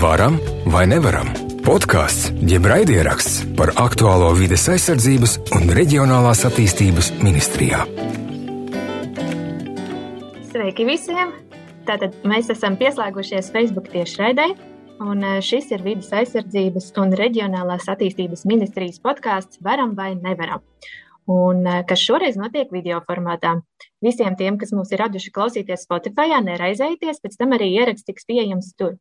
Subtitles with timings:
[0.00, 1.28] Varam vai nevaram?
[1.60, 7.82] Podkāsts, jeb raidieraksts par aktuālo vides aizsardzības un reģionālās attīstības ministrijā.
[10.48, 11.34] Sveiki visiem!
[11.84, 14.46] Tātad mēs esam pieslēgušies Facebook tiešraidē,
[15.04, 20.64] un eh, šis ir vidas aizsardzības un reģionālās attīstības ministrijas podkāsts Varam vai nevaram
[21.28, 23.58] un eh, kas šoreiz notiek video formātā.
[24.00, 28.72] Visiem tiem, kas mūs ir raduši klausīties Spotify, neraizējieties, pēc tam arī ieraksts tiks pieejams
[28.80, 28.96] tur.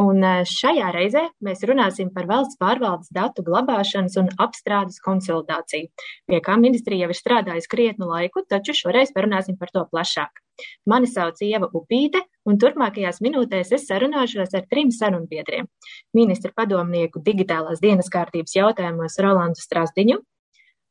[0.00, 5.90] Un eh, šajā reizē mēs runāsim par valsts pārvaldes datu glabāšanas un apstrādes konsolidāciju,
[6.30, 10.40] pie kā ministrija jau ir strādājusi krietnu laiku, taču šoreiz parunāsim par to plašāk.
[10.88, 15.68] Mani sauc Ieva Upīte, un turpmākajās minūtēs es sarunāšos ar trim sarunbiedriem-
[16.18, 20.18] ministra padomnieku digitālās dienas kārtības jautājumos Rolandu Strasdiņu,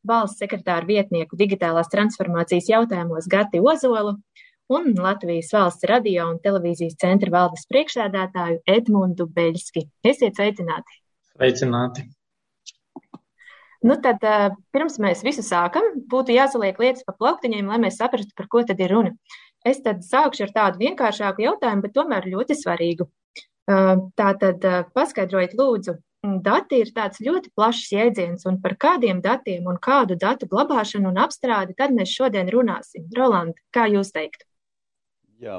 [0.07, 4.17] valsts sekretāru vietnieku digitālās transformācijas jautājumos Gati Ozolu
[4.71, 9.83] un Latvijas valsts radio un televīzijas centra valdes priekšsēdētāju Edmundu Beļski.
[10.07, 10.99] Esiet sveicināti!
[11.33, 12.05] Sveicināti!
[13.81, 14.21] Nu tad,
[14.71, 18.79] pirms mēs visu sākam, būtu jāsaliek lietas pa plauktiņiem, lai mēs saprastu, par ko tad
[18.79, 19.11] ir runa.
[19.65, 23.09] Es tad sākšu ar tādu vienkāršāku jautājumu, bet tomēr ļoti svarīgu.
[24.21, 25.97] Tātad paskaidrojiet, lūdzu,
[26.45, 31.19] dati ir tāds ļoti plašs jēdziens, un par kādiem datiem un kādu datu glabāšanu un
[31.25, 33.09] apstrādi tad mēs šodien runāsim.
[33.17, 34.45] Roland, kā jūs teiktu?
[35.41, 35.57] Jā,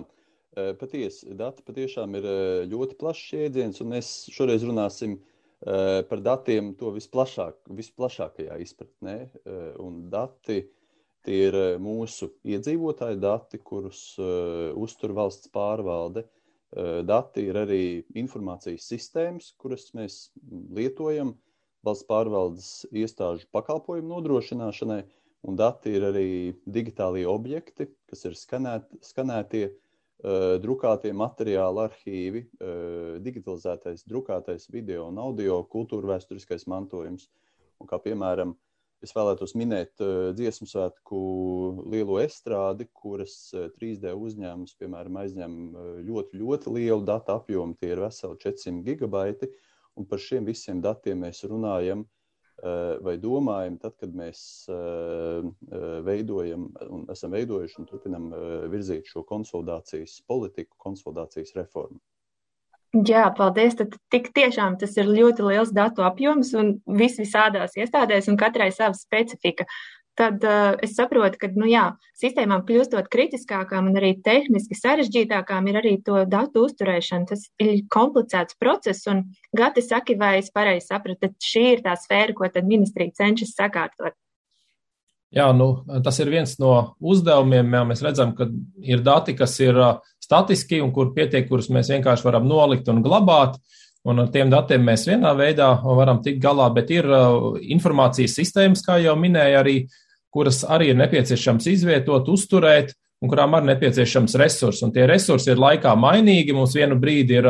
[0.78, 2.27] patiesi, dati patiešām ir
[2.70, 5.16] ļoti plašs jēdziens, un mēs šoreiz runāsim
[5.62, 9.16] par datiem to visplašāk, visplašākajā izpratnē.
[9.83, 10.60] Un dati
[11.22, 16.27] tie ir mūsu iedzīvotāju dati, kurus uztur valsts pārvalde.
[17.06, 17.83] Dati ir arī
[18.19, 20.30] informācijas sistēmas, kuras mēs
[20.72, 21.34] lietojam
[21.84, 25.03] valsts pārvaldes iestāžu pakalpojumu nodrošināšanai.
[25.43, 26.27] Un dati ir arī
[26.71, 35.19] digitālie objekti, kas ir skanēt, skanētie, uh, drukātie materiāli, arhīvi, uh, digitalizētais, drukātais video un
[35.19, 37.27] audio, kultūra vēsturiskais mantojums.
[37.83, 38.55] Un kā piemēram,
[39.03, 41.25] es vēlētos minēt uh, dziesmu svētku
[41.91, 43.34] lielo estrādi, kuras
[43.75, 45.61] 3D uzņēmums, piemēram, aizņem
[46.06, 49.50] ļoti, ļoti lielu datu apjomu, tie ir veseli 400 gigabaiti,
[49.99, 52.11] un par šiem visiem datiem mēs runājam uh,
[53.03, 58.28] vai domājam, tad, kad mēs eh, eh, veidojam un esam veidojuši un turpinam
[58.71, 61.99] virzīt šo konsolidācijas politiku, konsolidācijas reformu.
[62.93, 63.72] Jā, paldies.
[63.78, 68.69] Tad tik tiešām tas ir ļoti liels datu apjoms un vis visādās iestādēs un katrai
[68.71, 69.65] sava specifika
[70.19, 71.84] tad uh, es saprotu, ka nu, jā,
[72.21, 77.28] sistēmām kļūstot kritiskākām un arī tehniski sarežģītākām ir arī to datu uzturēšana.
[77.31, 79.25] Tas ir komplicēts process, un
[79.56, 83.56] Gati saki, vai es pareizi sapratu, ka šī ir tā sfēra, ko tad ministrija cenšas
[83.56, 84.17] sakārtot.
[85.33, 85.69] Jā, nu,
[86.05, 87.71] tas ir viens no uzdevumiem.
[87.72, 88.51] Jā, mēs redzam, ka
[88.84, 89.78] ir dati, kas ir
[90.21, 93.56] statiski un kur pietiek, kurus mēs vienkārši varam nolikt un glabāt.
[94.03, 97.06] Un ar tiem datiem mēs vienā veidā varam tikt galā, bet ir
[97.71, 99.77] informācijas sistēmas, kā jau minēja arī
[100.32, 104.82] kuras arī ir nepieciešams izvietot, uzturēt, un kurām arī nepieciešams resursi.
[104.87, 106.56] Un tie resursi ir laikā mainīgi.
[106.56, 107.48] Mums vienu brīdi ir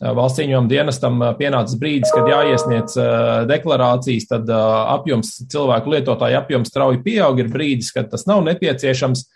[0.00, 2.94] valsts cīņojuma dienestam pienācis brīdis, kad jāiesniedz
[3.50, 7.42] deklarācijas, tad apjoms, cilvēku lietotāju apjoms strauji pieaug.
[7.42, 9.26] Ir brīdis, kad tas nav nepieciešams.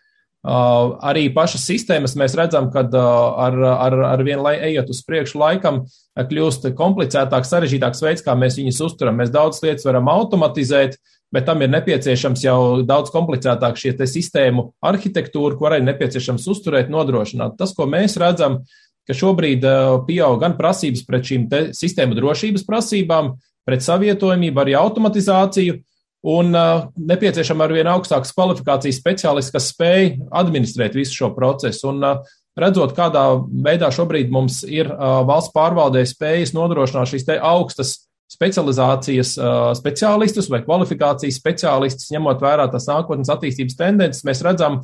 [0.44, 5.82] Arī pašas sistēmas mēs redzam, ka ar, ar, ar vien lai ejot uz priekšu laikam,
[6.20, 9.16] kļūst komplicētāks, sarežģītāks veids, kā mēs viņus uzturam.
[9.20, 10.98] Mēs daudz lietas varam automatizēt,
[11.34, 17.56] bet tam ir nepieciešams jau daudz komplicētāk šie sistēmu arhitektūra, ko arī nepieciešams uzturēt, nodrošināt.
[17.58, 18.60] Tas, ko mēs redzam,
[19.08, 23.34] ka šobrīd uh, pieaug gan prasības pret šīm sistēmu drošības prasībām,
[23.66, 25.80] pret savietojamību, arī automatizāciju,
[26.34, 30.08] un uh, nepieciešama ar vien augstākas kvalifikācijas speciālisti, kas spēj
[30.40, 31.90] administrēt visu šo procesu.
[31.90, 33.26] Un, uh, redzot, kādā
[33.66, 34.86] veidā šobrīd mums ir
[35.26, 37.96] valsts pārvaldē spējas nodrošināt šīs augstas
[38.34, 39.36] specializācijas
[39.78, 44.80] speciālistus vai kvalifikācijas speciālistus, ņemot vērā tās nākotnes attīstības tendences, mēs redzam,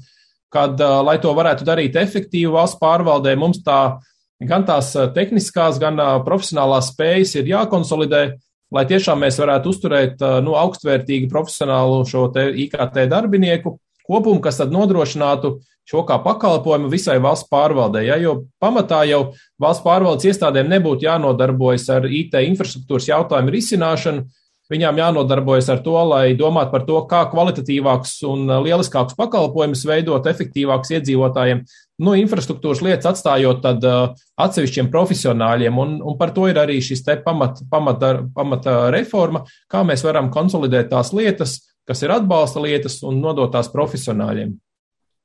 [0.54, 0.68] ka,
[1.06, 3.98] lai to varētu darīt efektīvi valsts pārvaldē, mums tā
[4.40, 8.22] gan tās tehniskās, gan profesionālās spējas ir jākonsolidē,
[8.70, 13.76] lai tiešām mēs varētu uzturēt nu, augstvērtīgu profesionālu šo IKT darbinieku
[14.06, 15.58] kopumu, kas tad nodrošinātu
[15.90, 18.04] šo kā pakalpojumu visai valsts pārvaldē.
[18.06, 24.28] Ja, jo pamatā jau valsts pārvaldes iestādēm nebūtu jānodarbojas ar IT infrastruktūras jautājumu risināšanu.
[24.70, 30.92] Viņām jānodarbojas ar to, lai domātu par to, kā kvalitatīvāks un lieliskāks pakalpojumus veidot efektīvāks
[30.94, 31.64] iedzīvotājiem.
[32.06, 37.02] Nu, infrastruktūras lietas atstājot tad uh, atsevišķiem profesionāļiem, un, un par to ir arī šis
[37.02, 38.06] te pamata pamat,
[38.36, 43.74] pamat reforma, kā mēs varam konsolidēt tās lietas, kas ir atbalsta lietas un nodot tās
[43.74, 44.54] profesionāļiem.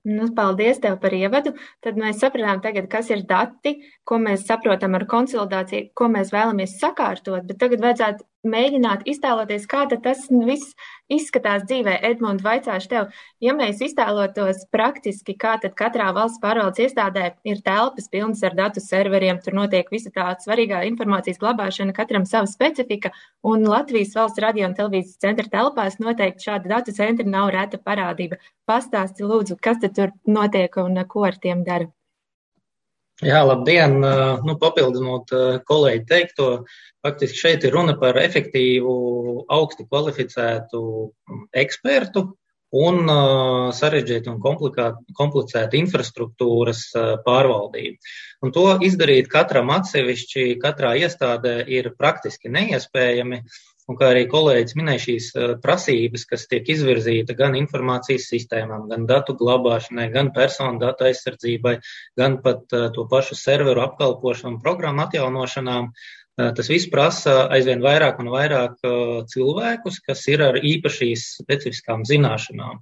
[0.05, 1.55] Nu, paldies tev par ievadu.
[1.81, 3.75] Tad mēs sapratām, tagad, kas ir dati,
[4.05, 7.47] ko mēs saprotam ar konsolidāciju, ko mēs vēlamies sakārtot.
[7.49, 10.75] Bet tagad vajadzētu mēģināt iztēloties, kā tas viss
[11.11, 11.97] izskatās dzīvē.
[12.09, 13.09] Edmunds, vaicāšu tev,
[13.43, 18.83] ja mēs iztēlotos praktiski, kā tad katrā valsts pārvaldes iestādē ir telpas pilnas ar datu
[18.83, 23.13] serveriem, tur notiek visa tā svarīgā informācijas glabāšana, katram sava specifika,
[23.43, 28.41] un Latvijas valsts radio un televīzijas centra telpās noteikti šādi datu centri nav reta parādība.
[28.69, 31.91] Pastāsti lūdzu, kas tad tur notiek un ko ar tiem dara?
[33.23, 34.01] Jā, labdien!
[34.43, 35.29] Nu, papildinot
[35.69, 36.47] kolēģi teikto,
[37.05, 38.95] faktiski šeit ir runa par efektīvu,
[39.55, 40.81] augsti kvalificētu
[41.55, 42.25] ekspertu
[42.75, 43.07] un
[43.77, 44.41] sarežģītu un
[45.15, 46.81] komplicētu infrastruktūras
[47.23, 48.11] pārvaldību.
[48.43, 53.45] Un to izdarīt katram atsevišķi, katrā iestādē ir praktiski neiespējami.
[53.85, 59.05] Un kā arī kolēģis minēja, šīs eh, prasības, kas tiek izvirzīta gan informācijas sistēmām, gan
[59.09, 61.75] datu glabāšanai, gan personu datu aizsardzībai,
[62.17, 68.23] gan pat eh, to pašu serveru apkalpošanu programmu atjaunošanām, eh, tas viss prasa aizvien vairāk
[68.23, 68.81] un vairāk
[69.35, 72.81] cilvēkus, kas ir ar īpašīs specifiskām zināšanām.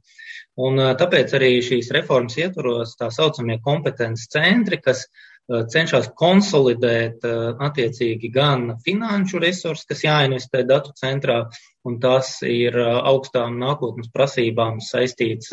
[0.63, 7.39] Un tāpēc arī šīs reformas ietvaros tā saucamie kompetences centri, kas Eh, cenšas konsolidēt eh,
[7.67, 11.43] attiecīgi gan finanšu resursus, kas jāinvestē datu centrā,
[11.83, 15.51] un tas ir eh, augstām nākotnes prasībām saistīts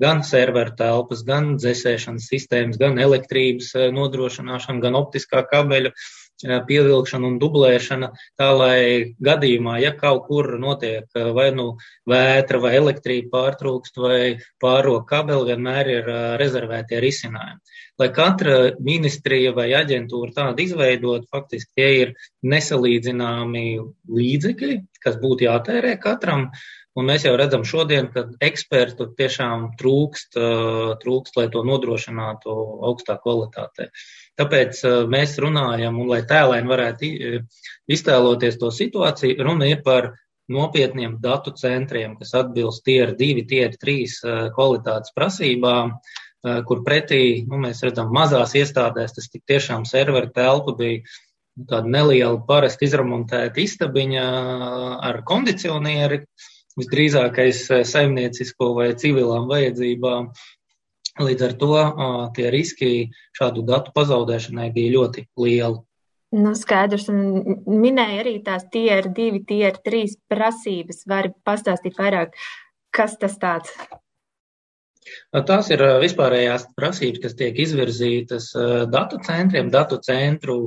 [0.00, 5.94] gan serveru telpas, gan dzēsēšanas sistēmas, gan elektrības nodrošināšana, gan optiskā kabeļu
[6.44, 8.80] pievilkšana un dublēšana, tā lai
[9.20, 11.74] gadījumā, ja kaut kur notiek vai nu
[12.08, 14.20] vētra vai elektrība pārtrūkst vai
[14.62, 16.10] pāro kabeli, vienmēr ir
[16.40, 17.78] rezervētie risinājumi.
[18.00, 22.12] Lai katra ministrija vai aģentūra tādu izveidot, faktiski tie ir
[22.48, 23.64] nesalīdzināmi
[24.08, 26.48] līdzekļi, kas būtu jātērē katram.
[26.98, 30.34] Un mēs jau redzam šodien, ka ekspertu tiešām trūkst,
[31.04, 32.56] trūkst lai to nodrošinātu
[32.88, 33.90] augstā kvalitātē.
[34.40, 34.80] Tāpēc
[35.12, 37.12] mēs runājam, un lai tēlēni varētu
[37.92, 40.14] iztēloties to situāciju, runa ir par
[40.50, 45.98] nopietniem datu centriem, kas atbilst tier 2, tier 3 kvalitātes prasībām,
[46.66, 51.04] kur pretī, nu, mēs redzam, mazās iestādēs tas tiešām serveru telpa bija
[51.68, 54.24] tāda neliela, parasti izremontēta istabiņa
[55.10, 56.22] ar kondicionieri,
[56.78, 60.30] visdrīzākais eh, saimniecisko vai civilām vajadzībām.
[61.20, 61.78] Līdz ar to
[62.36, 62.90] tie riski
[63.36, 65.80] šādu datu pazaudēšanai bija ļoti lieli.
[66.30, 71.02] Nu, skaidrs, un minēja arī tās tier divi, tier trīs prasības.
[71.10, 72.36] Vari pastāstīt vairāk,
[72.94, 73.74] kas tas tāds?
[75.34, 78.50] Tās ir vispārējās prasības, kas tiek izvirzītas
[78.92, 80.58] datu centriem, datu centru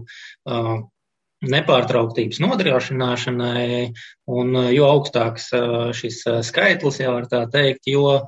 [1.43, 3.91] nepārtrauktības nodrošināšanai,
[4.31, 5.49] un jo augstāks
[5.97, 8.21] šis skaitlis, jau var tā teikt, jo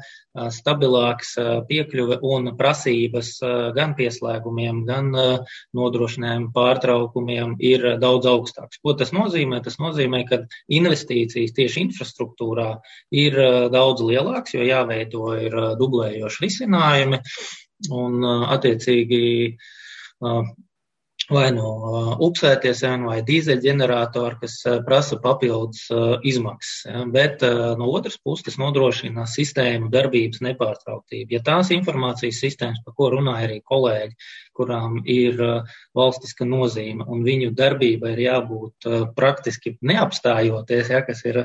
[0.52, 1.30] stabilāks
[1.70, 3.30] piekļuve un prasības
[3.78, 5.14] gan pieslēgumiem, gan
[5.78, 8.82] nodrošinājumu pārtraukumiem ir daudz augstāks.
[8.84, 9.62] Ko tas nozīmē?
[9.64, 12.68] Tas nozīmē, ka investīcijas tieši infrastruktūrā
[13.16, 13.40] ir
[13.72, 17.24] daudz lielāks, jo jāveido ir dublējoši risinājumi
[17.96, 19.24] un attiecīgi
[21.32, 25.88] vai no uh, upsētiesēm vai dīzeļģeneratoru, kas prasa papildus
[26.26, 26.86] izmaksas.
[26.90, 27.04] Ja?
[27.12, 27.46] Bet
[27.80, 31.38] no otras puses tas nodrošina sistēmu darbības nepārtrauktību.
[31.38, 34.18] Ja tās informācijas sistēmas, par ko runāja arī kolēģi,
[34.56, 35.42] kurām ir
[35.98, 38.88] valstiska nozīme un viņu darbība ir jābūt
[39.18, 41.42] praktiski neapstājoties, ja, kas ir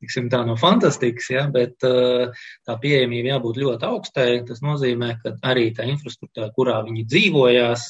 [0.00, 4.30] tiksim, tā no fantastikas, ja, bet tā pieejamība jābūt ļoti augstai.
[4.48, 7.86] Tas nozīmē, ka arī tā infrastruktūra, kurā viņi dzīvojās,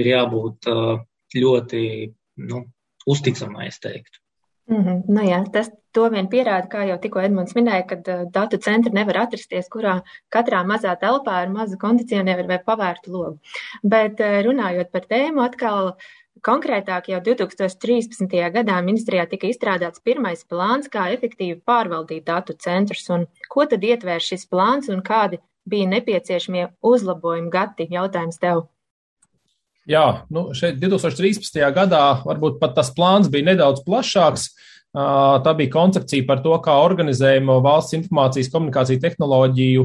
[0.00, 0.70] ir jābūt
[1.38, 1.86] ļoti
[2.50, 2.66] nu,
[3.10, 4.23] uzticamai, es teiktu.
[4.66, 5.02] Mm -hmm.
[5.08, 8.92] nu, jā, tas to vien pierāda, kā jau tikko Edmunds minēja, ka uh, datu centri
[8.92, 10.00] nevar atrasties, kurā
[10.36, 13.36] katrā mazā telpā ir maza kondicionieri vai pavērta loga.
[13.82, 15.94] Bet uh, runājot par tēmu, atkal
[16.48, 18.52] konkrētāk jau 2013.
[18.56, 23.08] gadā ministrijā tika izstrādāts pirmais plāns, kā efektīvi pārvaldīt datu centrus.
[23.10, 27.88] Un ko tad ietvēr šis plāns un kādi bija nepieciešamie uzlabojumi gati?
[27.90, 28.66] Jautājums tev.
[29.84, 31.58] Jā, nu šeit 2013.
[31.76, 34.48] gadā varbūt pat tas plāns bija nedaudz plašāks.
[34.94, 39.84] Tā bija koncepcija par to, kā organizējama valsts informācijas komunikāciju tehnoloģiju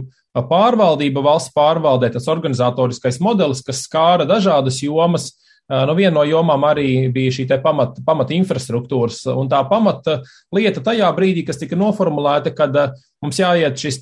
[0.49, 5.33] pārvaldība valsts pārvaldē, tas organizatoriskais modelis, kas skāra dažādas jomas.
[5.69, 10.21] Nu, viena no jomām arī bija šī pamata, pamata infrastruktūras, un tā pamata
[10.55, 12.73] lieta tajā brīdī, kas tika noformulēta, kad
[13.21, 13.99] mums jāiet šis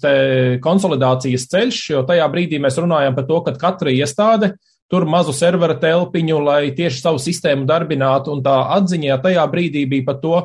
[0.64, 4.54] konsolidācijas ceļš, jo tajā brīdī mēs runājam par to, ka katra iestāde
[4.92, 8.34] tur mazu servera telpiņu, lai tieši savu sistēmu darbinātu.
[8.36, 10.40] Un tā atziņā tajā brīdī bija par to,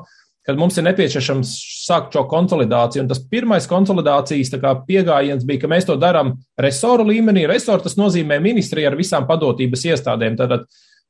[0.47, 1.53] kad mums ir nepieciešams
[1.85, 3.05] sākt šo konsolidāciju.
[3.05, 4.51] Un tas pirmais konsolidācijas
[4.89, 7.47] pieejams bija, ka mēs to darām resoru līmenī.
[7.51, 10.39] Resoru tas nozīmē ministrija ar visām padotības iestādēm.
[10.41, 10.67] Tātad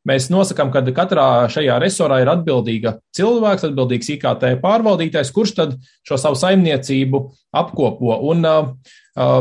[0.08, 5.78] mēs nosakām, ka katrā šajā resorā ir atbildīga cilvēks, atbildīgs IKT pārvaldītājs, kurš tad
[6.08, 7.22] šo savu saimniecību
[7.62, 8.18] apkopo.
[8.32, 8.46] Un,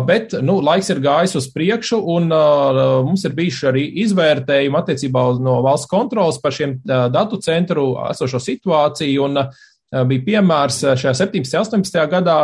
[0.05, 5.21] Bet nu, laiks ir gājis uz priekšu, un uh, mums ir bijuši arī izvērtējumi attiecībā
[5.39, 9.29] no valsts kontrolas par šiem uh, datu centru esošo situāciju.
[9.29, 11.55] Un, uh, bija piemērs šajā 17.
[11.55, 12.03] un 18.
[12.11, 12.35] gadā,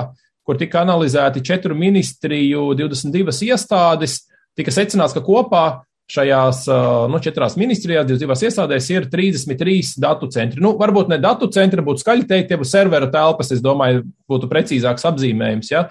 [0.47, 4.21] kur tika analizēti četru ministriju, 22 iestādes.
[4.55, 5.65] Tika secināts, ka kopā
[6.11, 6.63] šajās
[7.11, 10.61] nu, četrās ministrijās, 22 iestādēs ir 33 datu centri.
[10.63, 15.07] Nu, varbūt ne datu centri, būtu skaļi teikt, būtu servera telpas, es domāju, būtu precīzāks
[15.09, 15.71] apzīmējums.
[15.73, 15.87] Ja?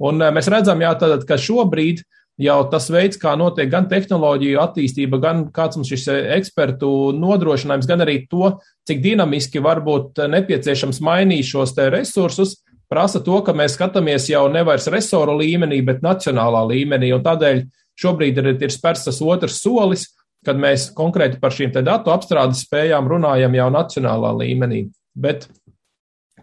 [0.00, 2.00] Un mēs redzam, jā, tad, ka šobrīd
[2.38, 6.06] jau tas veids, kā notiek gan tehnoloģiju attīstība, gan kāds mums šis
[6.38, 8.54] ekspertu nodrošinājums, gan arī to,
[8.88, 14.88] cik dinamiski var būt nepieciešams mainīt šos resursus, prasa to, ka mēs skatāmies jau nevis
[14.88, 17.12] resoru līmenī, bet nacionālā līmenī.
[17.26, 17.66] Tādēļ
[17.98, 20.06] šobrīd ir, ir spērs tas otrs solis,
[20.46, 24.86] kad mēs konkrēti par šīm datu apstrādes spējām runājam jau nacionālā līmenī.
[25.18, 25.48] Bet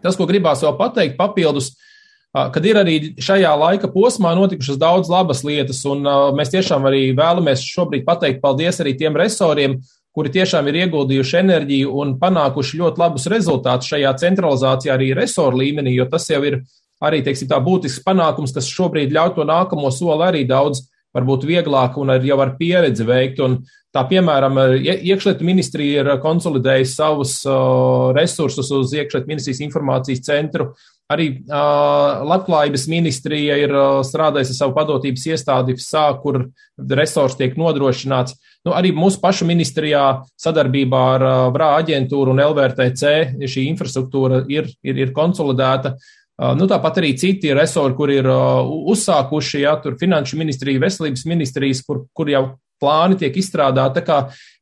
[0.02, 1.72] tas, ko gribās vēl pateikt, papildus
[2.52, 6.04] kad ir arī šajā laika posmā notikušas daudz labas lietas, un
[6.36, 9.78] mēs tiešām arī vēlamies šobrīd pateikt paldies arī tiem resoriem,
[10.16, 15.94] kuri tiešām ir ieguldījuši enerģiju un panākuši ļoti labus rezultātus šajā centralizācijā arī resoru līmenī,
[15.96, 16.62] jo tas jau ir
[17.04, 20.86] arī, teiksim, tā būtisks panākums, kas šobrīd ļauj to nākamo soli arī daudz
[21.16, 23.40] varbūt vieglāk un ar, jau ar pieredzi veikt.
[23.44, 23.60] Un
[23.94, 30.72] tā, piemēram, iekšlietu ministrija ir konsolidējusi savus uh, resursus uz iekšlietu ministrijas informācijas centru.
[31.12, 36.42] Arī uh, Labklājības ministrija ir uh, strādājusi savu padotības iestādi FSA, kur
[36.98, 38.34] resurs tiek nodrošināts.
[38.66, 40.02] Nu, arī mūsu pašu ministrijā
[40.42, 45.94] sadarbībā ar uh, VRA aģentūru un LVRTC šī infrastruktūra ir, ir, ir konsolidēta.
[45.94, 51.26] Uh, nu, tāpat arī citi resori, kur ir uh, uzsākuši, ja tur finanšu ministrija, veselības
[51.28, 52.44] ministrijas, kur, kur jau
[52.82, 54.00] plāni tiek izstrādāti.
[54.00, 54.18] Tā kā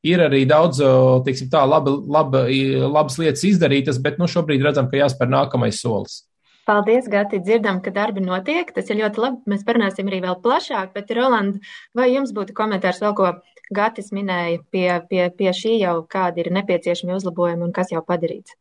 [0.07, 0.79] ir arī daudz,
[1.27, 2.45] teiksim tā, laba, laba,
[2.87, 6.23] labas lietas izdarītas, bet nu, šobrīd redzam, ka jāspēr nākamais solis.
[6.65, 7.43] Paldies, Gati.
[7.45, 8.71] Dzirdam, ka darbi notiek.
[8.73, 9.53] Tas ir ļoti labi.
[9.53, 10.95] Mēs parunāsim arī vēl plašāk.
[10.95, 11.59] Bet, Roland,
[11.97, 13.33] vai jums būtu komentārs vēl, ko
[13.75, 18.57] Gatis minēja pie, pie, pie šī jau, kādi ir nepieciešami uzlabojumi un kas jau padarīts?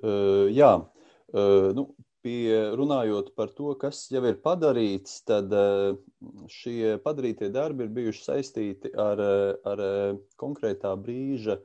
[0.00, 1.86] Uh, jā, uh, nu,
[2.26, 5.94] pie, runājot par to, kas jau ir padarīts, tad uh,
[6.50, 9.22] šie padarītie darbi ir bijuši saistīti ar,
[9.62, 9.82] ar
[10.40, 11.60] konkrētā brīža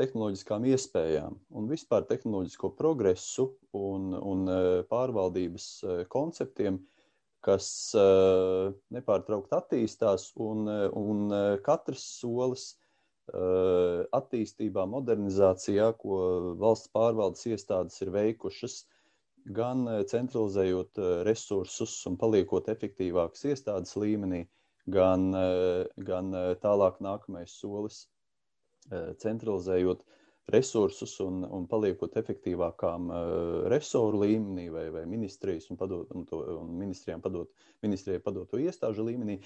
[0.00, 4.46] tehnoloģiskām iespējām un vispār tehnoloģisko progresu un, un
[4.88, 5.66] pārvaldības
[6.12, 6.78] konceptiem,
[7.44, 7.66] kas
[8.96, 11.34] nepārtraukti attīstās, un, un
[11.66, 12.70] katrs solis
[14.16, 16.16] attīstībā, modernizācijā, ko
[16.60, 18.82] valsts pārvaldes iestādes ir veikušas,
[19.56, 24.44] gan centralizējot resursus un paliekot efektīvākas iestādes līmenī,
[24.90, 25.30] gan,
[26.06, 28.04] gan tālāk nākamais solis
[28.90, 30.02] centralizējot
[30.50, 33.10] resursus un, un paliekot efektīvākām
[33.70, 37.50] resoru līmenī vai, vai ministrijas un, padot, un, to, un ministrijām padot,
[37.84, 39.38] ministrijai padoto iestāžu līmenī.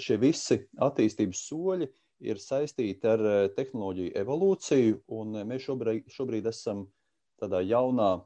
[0.00, 1.88] Šie visi attīstības soļi
[2.24, 3.24] ir saistīti ar
[3.56, 6.84] tehnoloģiju evolūciju, un mēs šobrīd, šobrīd esam
[7.40, 8.18] tādā jaunā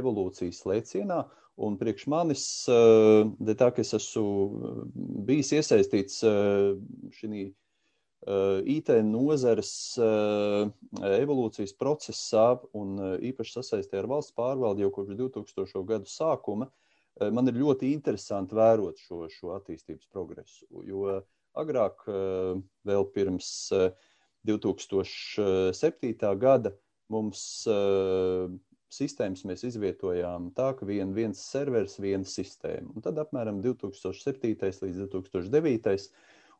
[0.00, 1.26] evolūcijas lēcienā,
[1.60, 4.70] Un priekš manis, tā kā es esmu
[5.28, 7.42] bijis iesaistīts šajā
[8.20, 10.66] Eh, IT nozares eh,
[11.16, 15.80] evolūcijas procesā un eh, īpaši sasaistē ar valsts pārvaldi jau kopš 2000.
[15.88, 16.68] gadu sākuma,
[17.20, 20.66] man ir ļoti interesanti vērot šo, šo attīstības progresu.
[20.86, 21.18] Jo
[21.58, 22.04] agrāk,
[22.86, 23.48] vēl pirms
[24.48, 26.14] 2007.
[26.40, 26.72] gada,
[27.10, 27.42] mums
[28.90, 32.90] sistēmas mēs izvietojām tā, ka vien, viens serveris, viena sistēma.
[32.94, 34.54] Un tad apmēram 2007.
[34.86, 36.10] līdz 2009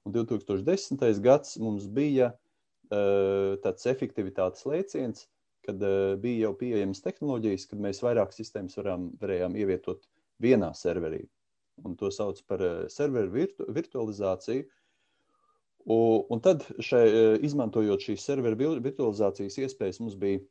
[0.04, 1.20] Un 2010.
[1.20, 5.26] gads mums bija uh, tāds efektivitātes lēciens,
[5.66, 10.06] kad uh, bija jau pieejamas tehnoloģijas, kad mēs vairāk sistēmas varam, varējām ievietot
[10.40, 11.26] vienā serverī.
[11.84, 14.64] Un to sauc par uh, serveru virtu, virtualizāciju.
[14.64, 14.79] U,
[15.90, 17.04] un tad, šai,
[17.46, 20.42] izmantojot šīs serveru virtualizācijas iespējas, mums bija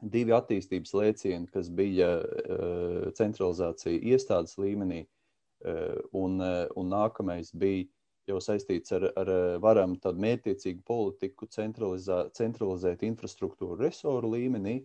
[0.00, 7.88] divi attīstības lēcieni, kas bija uh, centralizācija iestādes līmenī, uh, un, un nākamais bija
[8.30, 9.32] jau saistīts ar, ar
[9.64, 14.76] varam tādu mērķiecīgu politiku centralizēt infrastruktūru resoru līmenī,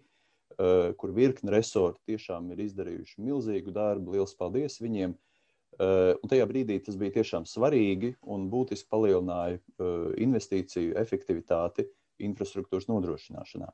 [0.98, 4.16] kur virkni resorti tiešām ir izdarījuši milzīgu darbu.
[4.16, 5.14] Lielas paldies viņiem!
[5.14, 5.35] Uh,
[5.80, 11.88] un tajā brīdī tas bija tiešām svarīgi un būtiski palielināja uh, investīciju efektivitāti
[12.24, 13.72] infrastruktūras nodrošināšanā.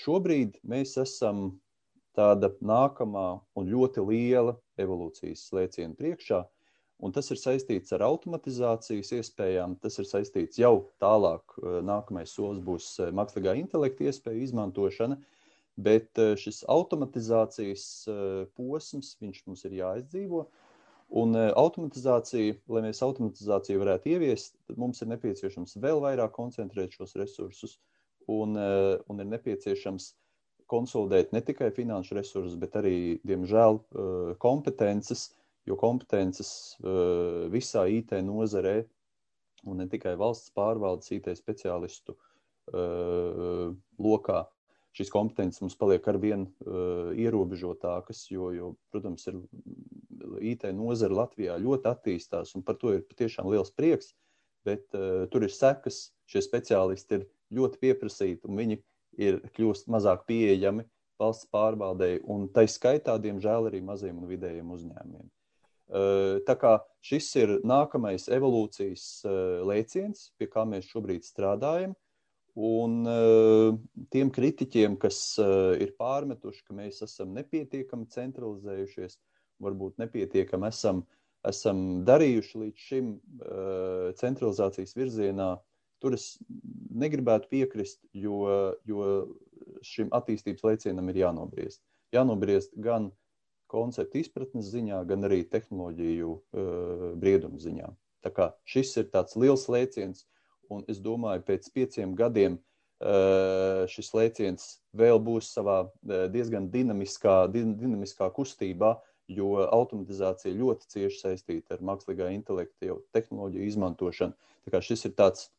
[0.00, 1.58] Šobrīd mēs esam
[2.16, 6.42] tāda nākamā un ļoti liela evolūcijas lēciena priekšā,
[7.04, 9.76] un tas ir saistīts ar automatizācijas iespējām.
[9.82, 11.54] Tas ir saistīts jau tālāk,
[11.86, 15.20] nākamais solis būs mākslīgā intelekta iespēja izmantošana,
[15.78, 17.84] bet šis automatizācijas
[18.58, 20.48] posms, viņš mums ir jāizdzīvo.
[21.16, 27.16] Un automatizācija, lai mēs automatizāciju varētu ieviest, tad mums ir nepieciešams vēl vairāk koncentrēt šos
[27.16, 27.78] resursus,
[28.28, 30.10] un, un ir nepieciešams
[30.68, 35.30] konsolidēt ne tikai finanšu resursus, bet arī, diemžēl, eh, kompetences,
[35.68, 36.50] jo kompetences
[36.82, 38.82] eh, visā IT nozarē
[39.68, 44.44] un ne tikai valsts pārvaldes IT speciālistu eh, lokā.
[44.98, 49.38] Šīs kompetences mums paliek ar vien uh, ierobežotākas, jo, jo, protams, ir
[50.42, 54.10] IT nozara Latvijā ļoti attīstās, un par to ir patiešām liels prieks.
[54.66, 58.80] Bet uh, tur ir sekas, šie speciālisti ir ļoti pieprasīti, un viņi
[59.22, 60.84] ir kļūst mazāk pieejami
[61.18, 65.26] valsts pārvaldei, un tai skaitā, diemžēl, arī maziem un vidējiem uzņēmumiem.
[66.46, 66.74] Tā kā
[67.04, 69.24] šis ir nākamais evolūcijas
[69.66, 71.94] lēciens, pie kā mēs šobrīd strādājam,
[72.58, 72.98] un
[74.10, 75.20] tiem kritiķiem, kas
[75.78, 79.18] ir pārmetuši, ka mēs esam nepietiekami centralizējušies,
[79.62, 81.04] varbūt nepietiekami esam,
[81.46, 83.12] esam darījuši līdz šim
[84.18, 85.52] centralizācijas virzienā,
[86.02, 86.36] Tur es
[86.94, 88.46] negribētu piekrist, jo,
[88.86, 89.06] jo
[89.82, 91.82] šim attīstības lēcienam ir jānobriest.
[92.14, 93.10] Jānobriest gan
[93.68, 97.90] konceptu izpratnes ziņā, gan arī tehnoloģiju uh, brieduma ziņā.
[98.24, 100.24] Tā kā šis ir tāds liels lēciens,
[100.72, 107.46] un es domāju, pēc pieciem gadiem uh, šis lēciens vēl būs savā uh, diezgan dinamiskā,
[107.52, 108.96] din, dinamiskā kustībā,
[109.28, 114.36] jo automatizācija ļoti cieši saistīta ar mākslīgā intelekta jau tehnoloģiju izmantošanu.
[114.64, 115.50] Tā kā šis ir tāds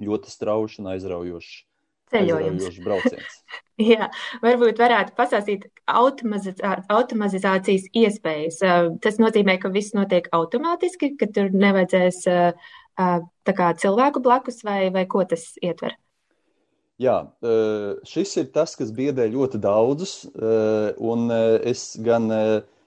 [0.00, 1.62] ļoti strauji un aizraujošs.
[2.14, 2.66] Ceļojums.
[3.92, 4.06] Jā,
[4.42, 8.60] varbūt varētu pasāstīt automatizācijas iespējas.
[9.02, 12.54] Tas nozīmē, ka viss notiek automātiski, ka tur nevajadzēs kā
[12.96, 15.96] cilvēku blakus vai, vai ko tas ietver?
[17.02, 17.26] Jā,
[18.06, 20.30] šis ir tas, kas biedē ļoti daudzus,
[21.02, 22.30] un es gan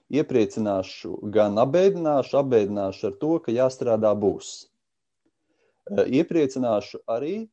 [0.07, 4.71] iepriecināšu, gan abēdināšu, abēdināšu ar to, ka jāstrādā būs.
[5.91, 7.51] Iepriecināšu arī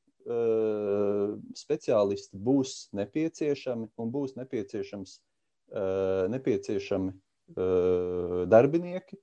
[1.58, 5.18] speciālisti būs nepieciešami un būs nepieciešams,
[6.30, 7.10] nepieciešami
[8.48, 9.18] darbinieki,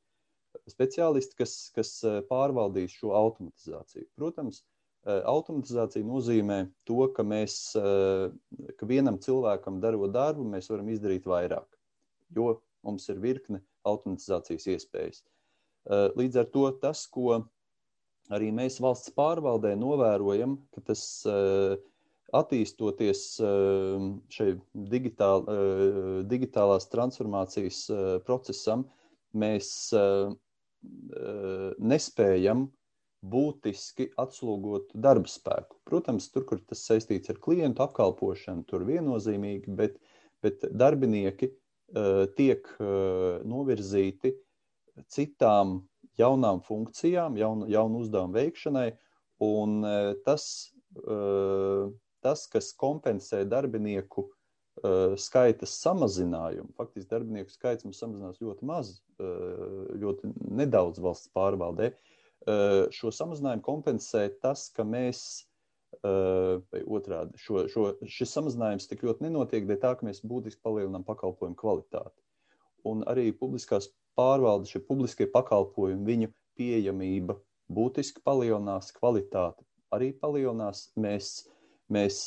[0.69, 1.95] speciālisti, kas, kas
[2.29, 4.05] pārvaldīs šo automatizāciju.
[4.19, 4.61] Protams,
[5.05, 11.65] automatizācija nozīmē to, ka mēs, ka vienam cilvēkam darot darbu, mēs varam izdarīt vairāk,
[12.35, 15.23] jo mums ir virkne automatizācijas iespējas.
[15.89, 17.39] Līdz ar to tas, ko
[18.29, 21.01] arī mēs valsts pārvaldē novērojam, ka tas
[22.31, 23.23] attīstoties
[24.31, 24.49] šai
[24.93, 25.43] digitāl,
[26.29, 27.87] digitālās transformācijas
[28.27, 28.85] procesam,
[29.33, 29.89] mēs
[31.77, 32.65] nespējam
[33.21, 35.77] būtiski atslogot darba spēku.
[35.85, 39.99] Protams, tur, kur tas saistīts ar klientu apkalpošanu, tur viennozīmīgi, bet,
[40.41, 41.51] bet darbinieki
[42.37, 42.71] tiek
[43.45, 44.33] novirzīti
[45.11, 45.81] citām
[46.19, 48.89] jaunām funkcijām, jaunu, jaunu uzdevumu veikšanai,
[49.45, 50.45] un e, tas,
[50.97, 51.17] e,
[52.25, 54.31] tas kas kompensē darbinieku e,
[55.21, 56.71] skaita samazinājumu.
[56.77, 58.95] Faktiski darbinieku skaits mums samazinās ļoti maz,
[60.01, 61.91] ļoti nedaudz valsts pārvaldē.
[62.95, 65.45] Šo samazinājumu kompensē tas, ka mēs,
[66.01, 71.05] vai otrādi, šo, šo, šis samazinājums tik ļoti nenotiek, dēļ tā, ka mēs būtiski palielinām
[71.05, 72.17] pakalpojumu kvalitāti.
[72.89, 77.37] Un arī publiskās pārvalde, šie publiskie pakalpojumi, viņu pieejamība
[77.71, 79.61] būtiski palielinās, kvalitāte
[79.93, 80.87] arī palielinās.
[80.99, 81.33] Mēs,
[81.91, 82.23] mēs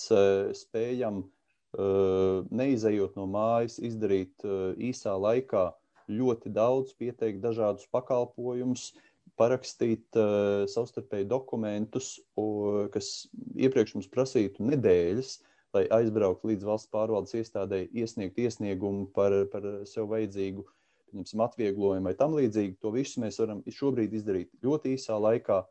[0.60, 1.33] spējam, uh,
[1.74, 5.70] neizejot no mājas, izdarīt uh, īsā laikā
[6.10, 8.92] ļoti daudz, pieteikt dažādus pakalpojumus,
[9.40, 15.40] parakstīt uh, savstarpēji dokumentus, uh, kas iepriekš mums prasītu nedēļas,
[15.74, 20.74] lai aizbrauktu līdz valsts pārvaldes iestādē, iesniegt iesniegumu par, par sev vajadzīgu uh,
[21.22, 22.78] atvieglojumu vai tam līdzīgi.
[22.82, 25.64] To visu mēs varam šobrīd izdarīt ļoti īsā laikā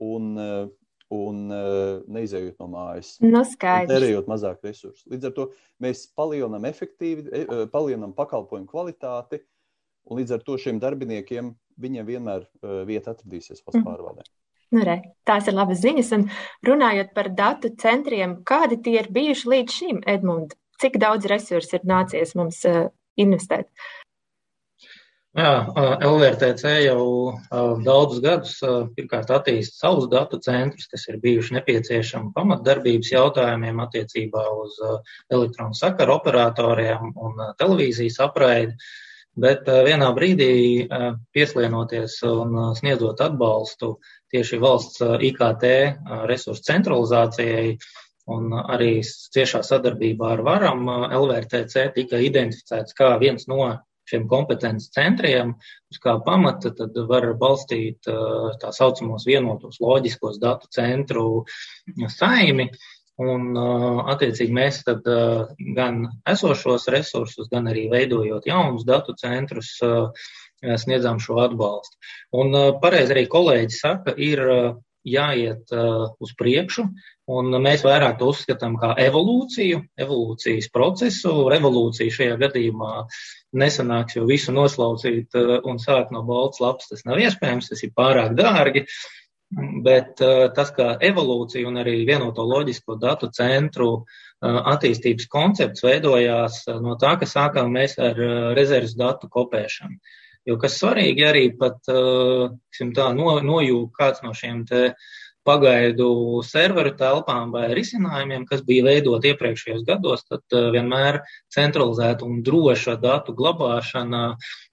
[0.00, 0.68] un, eh,
[1.14, 3.16] un eh, neizējot no mājas.
[3.22, 3.42] Nu,
[3.90, 5.08] Tērējot mazāk resursu.
[5.10, 5.46] Līdz ar to
[5.82, 9.40] mēs palielinām efektīvi, e, e, palielinām pakalpojumu kvalitāti,
[10.06, 13.88] un līdz ar to šiem darbiniekiem viņiem vienmēr eh, vieta atradīsies valsts mm.
[13.88, 14.26] pārvaldē.
[14.70, 16.12] Nu, re, tās ir labas ziņas.
[16.14, 16.28] Un
[16.66, 20.54] runājot par datu centriem, kādi tie ir bijuši līdz šim, Edmund?
[20.80, 22.86] Cik daudz resursu ir nācies mums uh,
[23.20, 23.66] investēt?
[25.38, 25.50] Jā,
[26.02, 27.02] LVRTC jau
[27.86, 28.54] daudzus gadus
[28.96, 34.80] pirmkārt attīsta savus datu centrus, kas ir bijuši nepieciešami pamatdarbības jautājumiem attiecībā uz
[35.30, 38.74] elektronu sakaru operatoriem un televīzijas apraidi.
[39.40, 40.88] Bet vienā brīdī
[41.30, 43.92] pieslienoties un sniedzot atbalstu
[44.34, 45.68] tieši valsts IKT
[46.26, 47.76] resursu centralizācijai
[48.34, 53.62] un arī ciešā sadarbībā ar varam, LVRTC tika identificēts kā viens no
[54.10, 55.54] šiem kompetences centriem,
[55.90, 58.08] uz kā pamata tad var balstīt
[58.60, 61.26] tā saucamos vienotos loģiskos datu centru
[62.12, 62.70] saimi.
[63.20, 63.50] Un,
[64.08, 65.04] attiecīgi, mēs tad
[65.76, 69.74] gan esošos resursus, gan arī veidojot jaunus datu centrus,
[70.60, 71.98] sniedzām šo atbalstu.
[72.40, 74.40] Un pareizi arī kolēģi saka, ir
[75.06, 75.72] jāiet
[76.20, 76.84] uz priekšu,
[77.30, 81.32] un mēs vairāk to uzskatām kā evolūciju, evolūcijas procesu.
[81.52, 82.92] Revolūcija šajā gadījumā
[83.60, 88.36] nesanāks, jo visu noslaucīt un sākt no balts lapas tas nav iespējams, tas ir pārāk
[88.38, 88.84] dārgi.
[89.82, 90.20] Bet
[90.54, 94.04] tas, kā evolūcija un arī vienoto loģisko datu centru
[94.40, 98.20] attīstības koncepts veidojās no tā, ka sākām mēs ar
[98.56, 99.98] rezerves datu kopēšanu.
[100.48, 104.64] Jo kas svarīgi arī pat tā, no, nojūg kāds no šiem
[105.46, 111.22] pagaidu serveru telpām vai risinājumiem, kas bija veidot iepriekšējos gados, tad vienmēr
[111.54, 114.24] centralizēta un droša datu glabāšana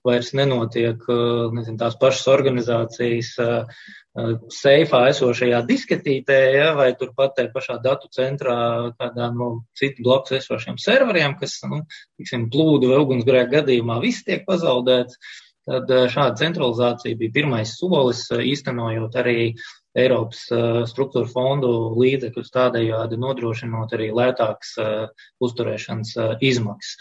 [0.08, 3.32] vairs nenotiek nezinu, tās pašas organizācijas
[4.52, 8.58] seifā esošajā disketītē, ja, vai turpat te pašā datu centrā
[8.98, 11.84] kādā no citu blakus esošiem serveriem, kas, nu,
[12.18, 15.20] tiksim, plūdu vai ugunsgrēku gadījumā viss tiek pazaudēts.
[15.68, 19.40] Tad šāda centralizācija bija pirmais solis, īstenojot arī
[19.98, 20.46] Eiropas
[20.88, 24.76] struktūra fondu līdzekļus tādējādi nodrošinot arī lētākas
[25.44, 26.14] uzturēšanas
[26.46, 26.96] izmaksas.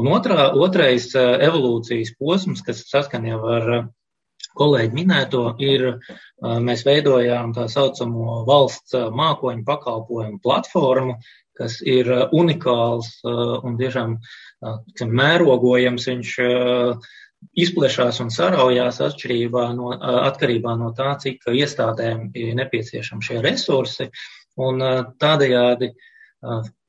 [0.00, 3.70] Un otrā, otrais evolūcijas posms, kas saskan jau ar
[4.58, 5.86] kolēģi minēto, ir
[6.42, 11.16] mēs veidojām tā saucamo valsts mākoņu pakalpojumu platformu,
[11.56, 14.18] kas ir unikāls un tiešām
[14.90, 16.08] tiksim, mērogojams.
[16.10, 16.36] Viņš
[17.56, 19.94] izplešās un saraujās atšķirībā no,
[20.30, 24.10] atkarībā no tā, cik iestādēm ir nepieciešami šie resursi.
[24.60, 24.82] Un
[25.20, 25.92] tādējādi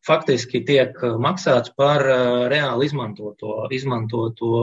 [0.05, 2.03] faktiski tiek maksāts par
[2.51, 4.61] reāli izmantoto, izmantoto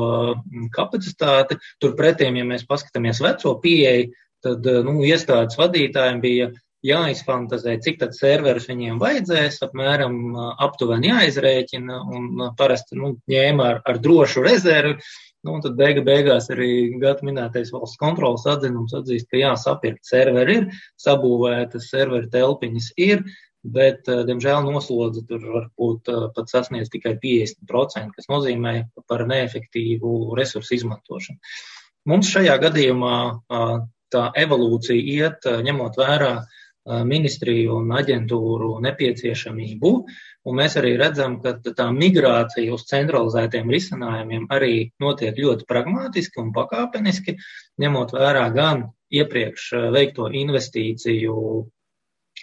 [0.75, 1.59] kapacitāti.
[1.83, 4.11] Turpretī, ja mēs paskatāmies veco pieeju,
[4.45, 6.51] tad nu, iestādes vadītājiem bija
[6.87, 13.99] jāizfantazē, cik tad serverus viņiem vajadzēs, apmēram aptuveni jāizrēķina, un parasti nu, ņēma ar, ar
[14.03, 14.95] drošu rezervi,
[15.47, 20.09] Nu, un tad beiga beigās arī gada minētais valsts kontrolas atzinums atzīst, ka jā, sapirkt
[20.09, 20.65] serveri ir,
[20.99, 23.23] sabūvētas serveri telpiņas ir,
[23.63, 28.75] bet, eh, diemžēl, noslodze tur var būt eh, pat sasniedz tikai 50%, kas nozīmē
[29.07, 31.39] par neefektīvu resursu izmantošanu.
[32.09, 33.17] Mums šajā gadījumā
[34.15, 36.31] tā evolūcija iet ņemot vērā
[37.05, 39.91] ministriju un aģentūru nepieciešamību,
[40.49, 46.53] un mēs arī redzam, ka tā migrācija uz centralizētiem risinājumiem arī notiek ļoti pragmatiski un
[46.57, 47.37] pakāpeniski,
[47.83, 51.35] ņemot vērā gan iepriekš veikto investīciju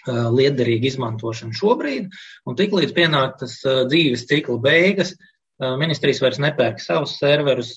[0.06, 2.10] liederīgu izmantošanu šobrīd,
[2.46, 5.14] un tiklīdz pienāk tas dzīves cikla beigas,
[5.56, 7.70] Ministrijas vairs nepērk savus serverus,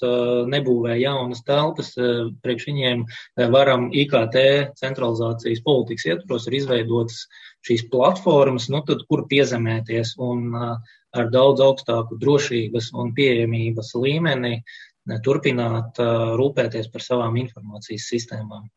[0.51, 1.93] nebūvē jaunas telpas.
[2.43, 3.05] Priekš viņiem
[3.53, 4.35] varam IKT
[4.81, 7.21] centralizācijas politikas ietvaros ir izveidotas
[7.67, 14.59] šīs platformas, nu tad kur piezemēties un ar daudz augstāku drošības un pieejamības līmeni
[15.23, 16.03] turpināt
[16.41, 18.67] rūpēties par savām informācijas sistēmām.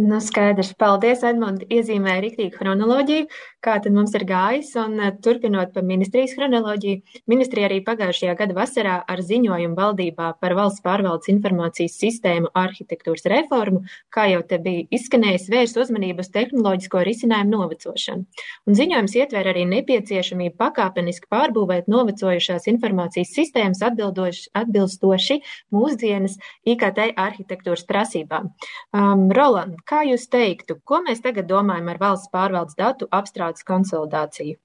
[0.00, 0.70] Nu, skaidrs.
[0.78, 1.66] Paldies, Edmunds.
[1.68, 3.26] Iezīmēja rīktīgu chronoloģiju,
[3.64, 4.70] kā tad mums ir gājis.
[4.80, 10.54] Un eh, turpinot par ministrijas chronoloģiju, ministrija arī pagājušajā gada vasarā ar ziņojumu valdībā par
[10.58, 13.82] valsts pārvaldes informācijas sistēmu arhitektūras reformu,
[14.14, 18.26] kā jau te bija izskanējis, vērs uzmanību uz tehnoloģisko risinājumu novecošanu.
[18.70, 25.40] Un ziņojums ietver arī nepieciešamību pakāpeniski pārbūvēt novecojušās informācijas sistēmas atbilstoši
[25.74, 28.50] mūsdienas IKT arhitektūras prasībām.
[28.96, 33.08] Um, Roland, Kā jūs teiktu, ko mēs tagad domājam ar valsts pārvaldes datu
[33.50, 34.58] apstrādes konsolidāciju?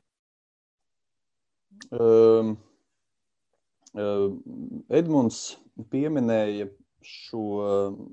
[1.92, 2.58] Um,
[3.94, 4.40] um,
[4.90, 5.58] Edmunds
[5.92, 6.70] pieminēja
[7.06, 7.44] šo,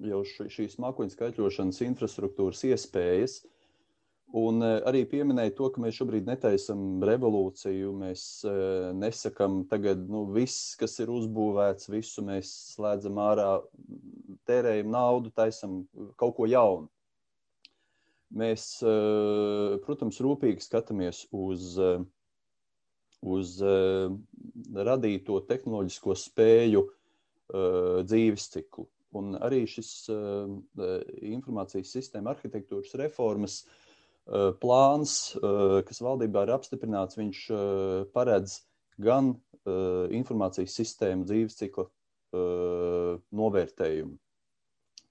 [0.05, 3.39] jau šīs mākoņu skaitļošanas infrastruktūras iespējas,
[4.37, 10.27] un uh, arī pieminēja to, ka mēs šobrīd netaisam revolūciju, mēs uh, nesakam tagad, nu,
[10.33, 13.53] viss, kas ir uzbūvēts, visu mēs slēdzam ārā,
[14.49, 15.85] tērējam naudu, taisam
[16.21, 16.91] kaut ko jaunu.
[18.33, 22.01] Mēs, eh, protams, rūpīgi skatāmies uz, eh,
[23.21, 24.09] uz eh,
[24.89, 26.89] radīto tehnoloģisko spēju
[27.53, 28.87] dzīves ciklu.
[29.19, 33.57] Un arī šis informācijas sistēma arhitektūras reformas
[34.63, 35.17] plāns,
[35.85, 37.43] kas valdībā ir apstiprināts, viņš
[38.15, 38.55] paredz
[39.05, 39.35] gan
[40.17, 41.85] informācijas sistēmu dzīves cikla
[43.43, 44.17] novērtējumu,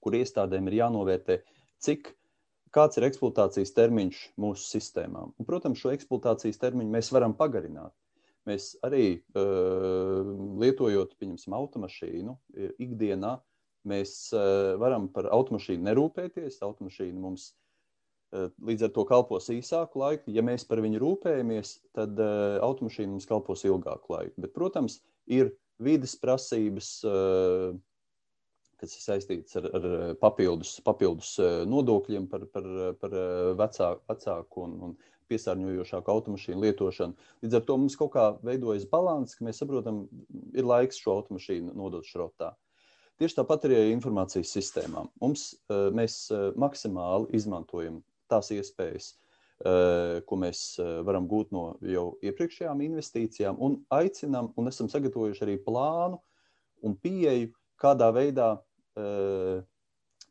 [0.02, 1.38] kur iestādēm ir jānovērtē,
[1.78, 2.10] cik
[2.74, 5.34] kāds ir eksploatācijas termiņš mūsu sistēmām.
[5.36, 7.94] Un, protams, šo eksploatācijas termiņu mēs varam pagarināt.
[8.48, 10.26] Mēs arī uh,
[10.58, 12.34] lietojot, pieņemsim, automašīnu
[12.82, 13.36] ikdienā,
[13.88, 16.58] mēs uh, varam par automašīnu nerūpēties.
[16.66, 20.34] Automašīna mums uh, līdz ar to kalpos īsāku laiku.
[20.34, 24.34] Ja mēs par viņu rūpējamies, tad uh, automašīna mums kalpos ilgāku laiku.
[24.42, 24.98] Bet, protams,
[25.30, 27.78] ir vidas prasības, uh,
[28.82, 29.86] kas ir saistīts ar, ar
[30.20, 31.36] papildus, papildus
[31.70, 32.68] nodokļiem par, par,
[33.00, 33.16] par
[33.62, 34.96] vecāku, vecāku un, un
[35.32, 37.30] piesārņojošāku automašīnu lietošanu.
[37.44, 40.02] Līdz ar to mums kaut kā veidojas līdzsvars, ka mēs saprotam,
[40.52, 42.52] ir laiks šo automašīnu nodot šrotā.
[43.20, 45.10] Tieši tāpat arī ar informācijas sistēmām.
[45.22, 48.00] Mums, eh, mēs eh, maksimāli izmantojam
[48.32, 49.12] tās iespējas,
[49.62, 55.58] eh, ko mēs varam gūt no jau iepriekšējām investīcijām, un aicinām, un esam sagatavojuši arī
[55.62, 56.18] plānu
[56.82, 58.56] un pieeju, kādā veidā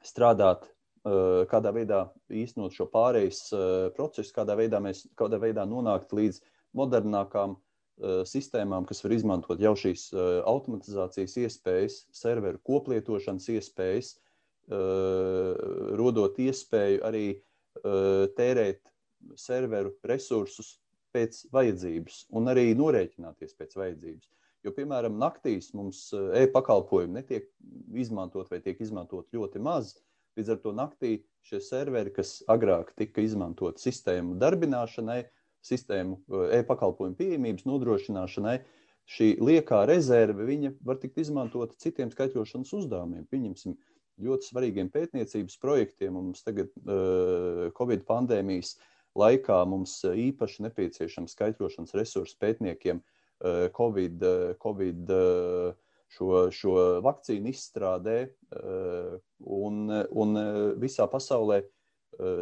[0.06, 0.67] strādāt
[1.02, 6.38] Eh, kādā veidā īstenot šo pārejas eh, procesu, kādā veidā mēs kādā veidā nonākt līdz
[6.78, 10.12] modernākām eh, sistēmām, kas var izmantot jau šīs
[10.45, 14.17] automatizācijas iespējas, serveru koplietošanas iespējas,
[16.00, 17.26] rodot iespēju arī
[18.38, 18.91] tērēt
[19.36, 20.78] serveru resursus
[21.12, 24.30] pēc vajadzības un arī norēķināties pēc vajadzības.
[24.62, 27.47] Jo, piemēram, naktīs mums e-pakalpojumi netiek
[27.97, 29.95] izmantot vai tiek izmantot ļoti maz,
[30.39, 31.12] Līdz ar to naktī
[31.43, 35.26] šie serveri, kas agrāk tika izmantot sistēmu darbināšanai,
[35.67, 38.62] sistēmu eh, e-pakalpojumu pieejamības nodrošināšanai,
[39.12, 40.47] šī liekā rezerve
[40.88, 43.26] var tikt izmantota citiem skaitļošanas uzdevumiem.
[43.34, 43.76] Pieņemsim,
[44.21, 46.13] ļoti svarīgiem pētniecības projektiem.
[46.15, 48.76] Mums tagad uh, Covid pandēmijas
[49.17, 53.21] laikā mums īpaši nepieciešams skaitļošanas resursi pētniekiem uh,
[53.78, 54.24] Covid,
[54.62, 55.12] COVID
[56.12, 56.74] šo, šo
[57.06, 58.18] vakcīnu izstrādē
[59.42, 60.42] un, un
[60.82, 61.62] visā pasaulē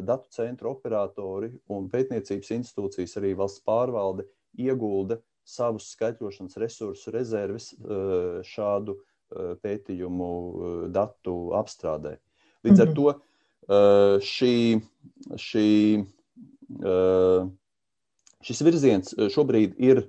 [0.03, 4.25] datu centru operatori un pētniecības institūcijas, arī valsts pārvalde
[4.59, 7.71] iegulda savus skaitļošanas resursu rezerves
[8.49, 8.97] šādu
[9.63, 10.29] pētījumu
[10.93, 12.17] datu apstrādē.
[12.65, 12.95] Līdz ar mhm.
[12.97, 14.55] to šī,
[15.37, 15.67] šī,
[18.49, 20.03] šis virziens šobrīd ir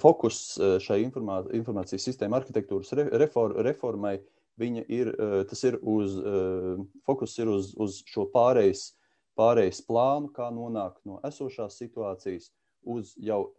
[0.00, 4.18] fokus eh, šai informā, informācijas sistēma arhitektūras refor, reformai,
[4.60, 8.90] viņa ir, eh, tas ir uz, eh, fokus ir uz, uz šo pārejas,
[9.38, 12.50] pārejas plānu, kā nonākt no esošās situācijas
[12.84, 13.52] uz jau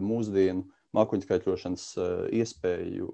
[0.00, 0.64] mūsdienu
[0.96, 1.84] mākoņskaitļošanas
[2.32, 3.08] iespēju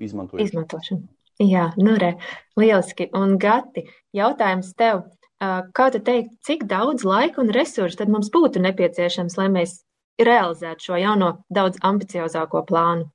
[0.00, 0.46] izmantošanu.
[0.48, 1.08] Izmantošanu.
[1.44, 2.14] Jā, nu re,
[2.56, 3.10] lieliski.
[3.16, 5.04] Un Gati, jautājums tev.
[5.40, 9.78] Kā tu teikt, cik daudz laika un resursu tad mums būtu nepieciešams, lai mēs
[10.22, 13.10] realizēt šo jauno, daudz ambiciozāko plānu?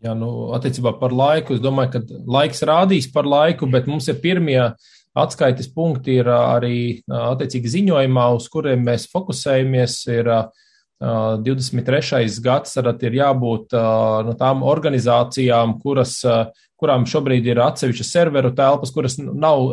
[0.00, 4.16] Jā, nu, attiecībā par laiku, es domāju, ka laiks rādīs par laiku, bet mums ir
[4.22, 4.62] pirmie
[5.20, 10.00] atskaites punkti ir arī attiecīgi ziņojumā, uz kuriem mēs fokusējamies.
[10.14, 10.32] Ir
[11.00, 12.26] 23.
[12.44, 16.18] gads, tad ir jābūt no tām organizācijām, kuras,
[16.80, 19.64] kurām šobrīd ir atsevišķas serveru telpas, kuras nav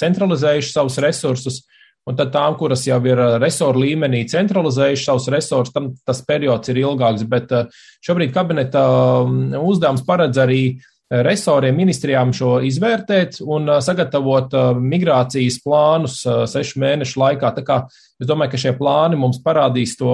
[0.00, 1.62] centralizējušas savus resursus.
[2.08, 6.70] Un tad tām, kuras jau ir uh, resoru līmenī centralizējuši savus resursus, tam tas periods
[6.72, 7.26] ir ilgāks.
[7.28, 7.66] Bet uh,
[8.04, 8.84] šobrīd kabineta
[9.24, 16.18] um, uzdevums paredz arī uh, resoriem, ministrijām šo izvērtēt un sagatavot migrācijas plānus
[16.52, 17.52] sešu mēnešu laikā.
[17.56, 17.78] Tā kā
[18.20, 20.12] es domāju, ka šie plāni mums parādīs to,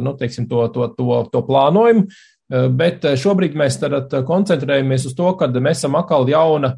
[0.00, 2.06] nu, teiksim, to, to, to, to plānojumu.
[2.78, 3.76] Bet šobrīd mēs
[4.24, 6.76] koncentrējamies uz to, ka mēs esam atkal jauna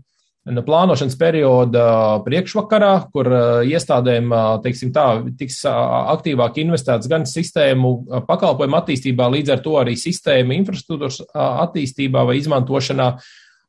[0.55, 1.85] no plānošanas perioda
[2.25, 3.31] priekšvakarā, kur
[3.69, 4.33] iestādēm
[4.65, 5.07] teiksim, tā,
[5.39, 12.39] tiks aktīvāk investēts gan sistēmu pakalpojumu attīstībā, līdz ar to arī sistēmu infrastruktūras attīstībā vai
[12.41, 13.13] izmantošanā.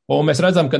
[0.10, 0.80] Un mēs redzam, ka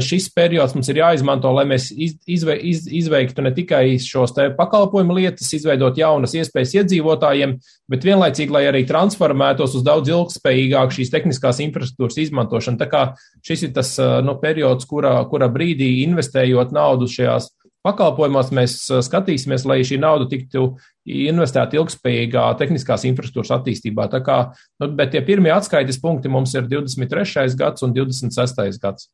[0.00, 5.50] šis periods mums ir jāizmanto, lai mēs izve, iz, izveiktu ne tikai šos pakalpojumu lietas,
[5.52, 7.58] izveidot jaunas iespējas iedzīvotājiem,
[7.92, 12.80] bet vienlaicīgi, lai arī transformētos uz daudz ilgspējīgāku šīs tehniskās infrastruktūras izmantošanu.
[12.80, 13.02] Tā kā
[13.44, 13.92] šis ir tas
[14.24, 17.52] nu, periods, kura, kura brīdī investējot naudu šajās
[17.84, 20.70] pakalpojumos, mēs skatīsimies, lai šī nauda tiktu
[21.06, 24.06] investēta ilgspējīgā tehniskās infrastruktūras attīstībā.
[24.12, 24.38] Tā kā,
[24.82, 27.56] nu, bet tie pirmie atskaites punkti mums ir 23.
[27.58, 28.78] gads un 26.
[28.82, 29.10] gads.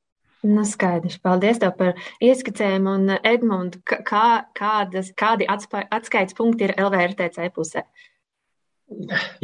[0.46, 1.18] Nu, skaidrs.
[1.18, 2.92] Paldies tev par ieskicējumu.
[2.94, 7.82] Un, Edmund, kā, kādas, kādi atskaites punkti ir LVRTC pusē?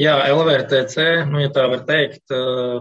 [0.00, 2.32] Jā, LVRTC, nu, ja tā var teikt,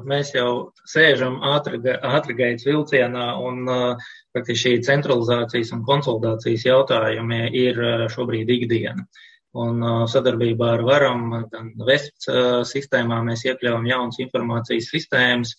[0.07, 3.65] mēs jau sēžam ātri gaitas vilcienā un
[4.31, 7.81] faktiski šī centralizācijas un konsolidācijas jautājumi ir
[8.13, 9.03] šobrīd ikdiena.
[9.53, 12.29] Un sadarbībā ar varam, gan VESPS
[12.71, 15.53] sistēmā mēs iekļaujam jaunas informācijas sistēmas.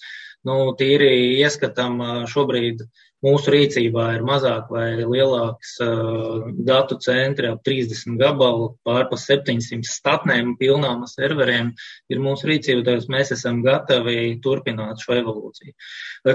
[0.44, 2.82] Nu, tīri ieskatam šobrīd
[3.24, 10.54] mūsu rīcībā ir mazāk vai lielāks uh, datu centri, ap 30 gabalu, pārpa 700 statnēm,
[10.60, 11.72] pilnām serveriem
[12.12, 15.74] ir mūsu rīcība, tāpēc mēs esam gatavi turpināt šo evolūciju.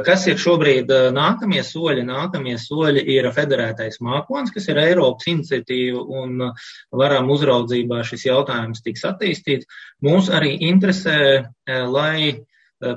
[0.06, 2.04] Kas ir šobrīd nākamie soļi?
[2.10, 6.44] Nākamie soļi ir federētais mākons, kas ir Eiropas iniciatīva un
[6.96, 9.70] varam uzraudzībā šis jautājums tiks attīstīts.
[10.06, 12.46] Mūs arī interesē, lai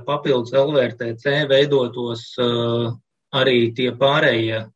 [0.07, 2.29] papildus LVRTC veidotos
[3.33, 4.67] arī tie pārējie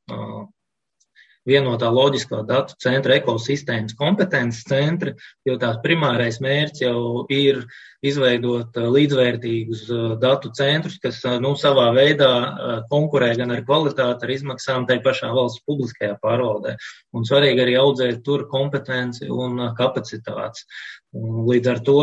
[1.46, 5.14] vienotā loģiskā datu centra ekosistēmas kompetences centri,
[5.46, 7.62] jo tās primārais mērķis jau ir
[8.06, 9.86] izveidot līdzvērtīgus
[10.22, 12.32] datu centrus, kas nu, savā veidā
[12.90, 16.76] konkurē gan ar kvalitāti, ar izmaksām tai pašā valsts publiskajā pārvaldē.
[17.14, 20.66] Un svarīgi arī audzēt tur kompetenci un kapacitātes.
[21.14, 22.00] Līdz ar to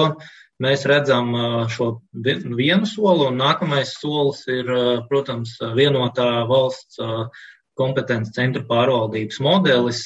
[0.61, 1.31] mēs redzam
[1.73, 4.69] šo vienu soli, un nākamais solis ir,
[5.09, 6.99] protams, vienotā valsts
[7.79, 10.05] kompetences centru pārvaldības modelis,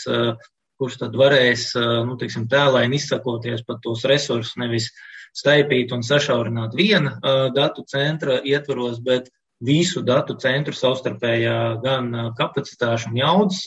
[0.77, 1.71] kurš tad varēs,
[2.07, 4.91] nu, teiksim, tēlaini izsakoties pat tos resursus, nevis
[5.35, 7.17] staipīt un sašaurināt viena
[7.53, 9.29] datu centra ietvaros, bet
[9.65, 13.61] visu datu centru savstarpējā gan kapacitāšu un jaudas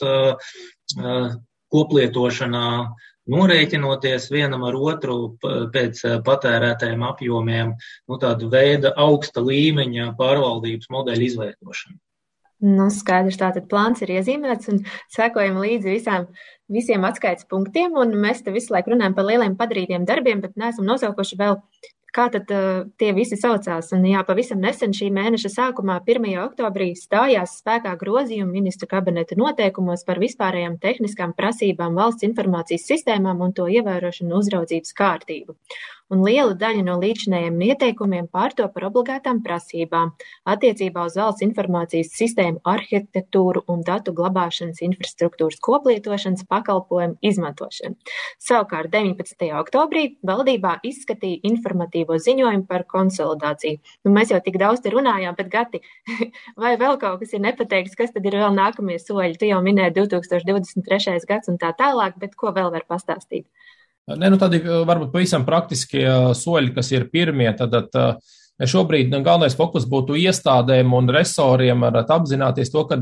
[1.71, 2.67] koplietošanā,
[3.29, 7.73] norēķinoties vienam ar otru pēc eh, patērētājiem apjomiem,
[8.09, 11.99] nu, tādu veidu augsta līmeņa pārvaldības modeļu izveidošanu.
[12.61, 16.27] Nu, skaidrs, tātad plāns ir iezīmēts un sekojam līdzi visām,
[16.69, 20.85] visiem atskaites punktiem, un mēs te visu laiku runājam par lieliem padarītiem darbiem, bet neesam
[20.85, 21.57] nosaukuši vēl
[22.15, 23.91] kā tad uh, tie visi saucās.
[23.95, 26.27] Un, jā, pavisam nesen šī mēneša sākumā, 1.
[26.43, 33.55] oktobrī, stājās spēkā grozījumi ministru kabineta noteikumos par vispārējām tehniskām prasībām valsts informācijas sistēmām un
[33.55, 35.57] to ievērošanu uzraudzības kārtību
[36.11, 40.11] un liela daļa no līdzinējiem ieteikumiem pārto par obligātām prasībām
[40.53, 47.95] attiecībā uz valsts informācijas sistēmu arhitektūru un datu glabāšanas infrastruktūras koplietošanas pakalpojumu izmantošanu.
[48.41, 49.47] Savukārt 19.
[49.61, 53.79] oktobrī valdībā izskatīja informatīvo ziņojumu par konsolidāciju.
[54.05, 55.81] Nu, mēs jau tik daudz te runājām, bet Gati,
[56.61, 59.39] vai vēl kaut kas ir nepateikts, kas tad ir vēl nākamie soļi?
[59.39, 61.19] Tu jau minēji 2023.
[61.29, 63.47] gads un tā tālāk, bet ko vēl var pastāstīt?
[64.09, 67.51] Ne, nu tādi varbūt pavisam praktiskie soļi, kas ir pirmie.
[67.57, 68.23] Tad, tad
[68.67, 72.97] šobrīd nu, galvenais fokus būtu iestādēm un resoriem apzināties to, ka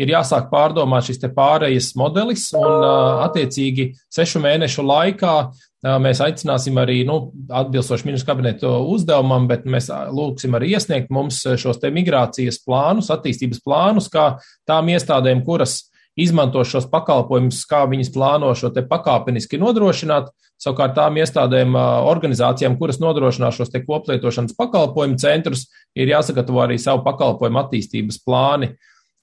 [0.00, 2.86] ir jāsāk pārdomāt šis pārējas modelis un
[3.26, 5.34] attiecīgi sešu mēnešu laikā
[5.80, 11.80] mēs aicināsim arī, nu, atbilstoši ministru kabinetu uzdevumam, bet mēs lūgsim arī iesniegt mums šos
[11.80, 14.34] te migrācijas plānus, attīstības plānus, kā
[14.68, 20.30] tām iestādēm, kuras izmanto šos pakalpojumus, kā viņas plāno šo te pakāpeniski nodrošināt.
[20.60, 21.76] Savukārt tām iestādēm,
[22.10, 25.64] organizācijām, kuras nodrošinās šos te koplietošanas pakalpojumu centrus,
[25.96, 28.74] ir jāsagatavo arī savu pakalpojumu attīstības plāni.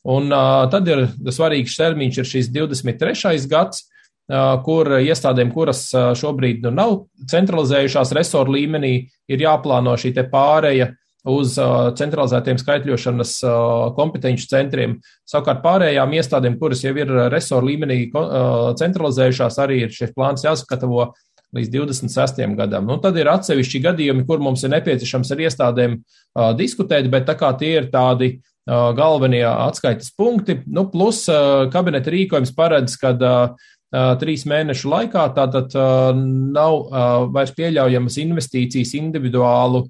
[0.07, 0.31] Un
[0.71, 1.03] tad ir
[1.35, 3.37] svarīgs termiņš, ir šis 23.
[3.51, 3.85] gads,
[4.65, 6.95] kur iestādēm, kuras šobrīd nu, nav
[7.29, 8.93] centralizējušās resoru līmenī,
[9.29, 10.89] ir jāplāno šī pāreja
[11.27, 13.53] uz uh, centralizētiem skaitļošanas uh,
[13.97, 14.97] kompetenci centriem.
[15.27, 21.11] Savukārt pārējām iestādēm, kuras jau ir resoru līmenī uh, centralizējušās, arī ir šis plāns jāsagatavo
[21.55, 22.43] līdz 26.
[22.57, 22.87] gadam.
[22.89, 27.37] Nu, tad ir atsevišķi gadījumi, kur mums ir nepieciešams ar iestādēm uh, diskutēt, bet tā
[27.39, 33.15] kā tie ir tādi uh, galvenie atskaites punkti, nu, plus uh, kabineta rīkojums paredz, ka
[33.15, 35.71] uh, trīs mēnešu laikā, tātad
[36.17, 39.85] nav vairs pieļaujamas investīcijas individuālu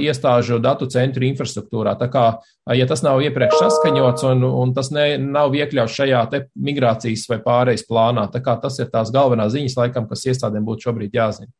[0.00, 1.92] iestāžu datu centru infrastruktūrā.
[2.00, 2.26] Tā kā,
[2.72, 6.22] ja tas nav iepriekš saskaņots un, un tas ne, nav iekļauts šajā
[6.56, 10.88] migrācijas vai pārejas plānā, tā kā tas ir tās galvenās ziņas, laikam, kas iestādēm būtu
[10.88, 11.52] šobrīd jāzina.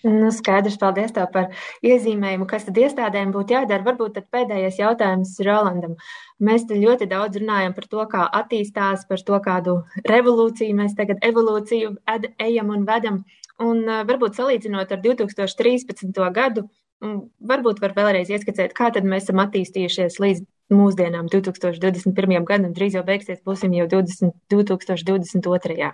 [0.00, 1.50] Nu, skaidrs, paldies tev par
[1.84, 3.84] iezīmējumu, kas tad iestādēm būtu jādara.
[3.84, 5.98] Varbūt pēdējais jautājums Rolandam.
[6.40, 9.76] Mēs te ļoti daudz runājam par to, kā attīstās, par to, kādu
[10.08, 13.22] revolūciju mēs tagad evolūciju ed, ejam un vedam.
[13.60, 16.16] Un uh, varbūt salīdzinot ar 2013.
[16.32, 16.64] gadu,
[17.00, 22.44] varbūt var vēlreiz ieskicēt, kā tad mēs esam attīstījušies līdz mūsdienām 2021.
[22.48, 22.72] gadam.
[22.76, 25.92] Drīz jau beigsies, būsim jau 20, 2022.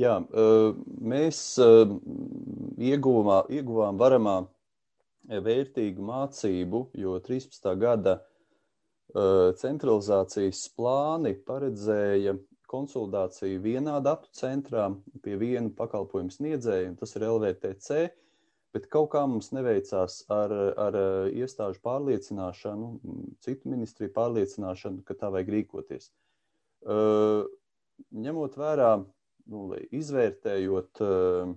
[0.00, 0.14] Jā,
[1.04, 1.38] mēs
[2.82, 4.36] ieguvumā, ieguvām varamā
[5.30, 7.68] vērtīgu mācību, jo 13.
[7.78, 8.18] gada
[9.60, 12.34] centralizācijas plāni paredzēja
[12.72, 14.88] konsolidāciju vienā datu centrā
[15.22, 18.02] pie viena pakalpojumu sniedzēja, un tas ir LVTC.
[18.72, 20.96] bet kaut kā mums neveicās ar, ar
[21.28, 22.86] iestāžu pārliecināšanu,
[23.44, 26.08] citu ministriju pārliecināšanu, ka tā vajag rīkoties.
[26.82, 27.44] Uh,
[28.16, 28.94] ņemot vērā,
[29.52, 31.52] nu, izvērtējot uh,